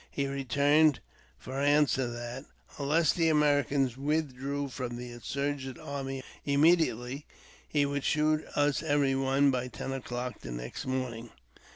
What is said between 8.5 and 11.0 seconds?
us every one by ten o'clock the next